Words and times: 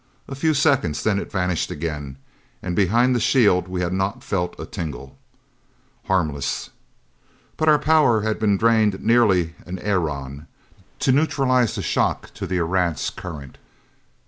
A 0.27 0.33
few 0.33 0.55
seconds, 0.55 1.03
then 1.03 1.19
it 1.19 1.31
vanished 1.31 1.69
again, 1.69 2.17
and 2.63 2.75
behind 2.75 3.15
the 3.15 3.19
shield 3.19 3.67
we 3.67 3.81
had 3.81 3.93
not 3.93 4.23
felt 4.23 4.59
a 4.59 4.65
tingle. 4.65 5.15
"Harmless!" 6.05 6.71
But 7.55 7.69
our 7.69 7.77
power 7.77 8.21
had 8.21 8.39
been 8.39 8.57
drained 8.57 9.03
nearly 9.03 9.53
an 9.67 9.77
aeron, 9.77 10.47
to 11.01 11.11
neutralize 11.11 11.75
the 11.75 11.83
shock 11.83 12.33
to 12.33 12.47
the 12.47 12.57
Erentz 12.57 13.11
current. 13.11 13.59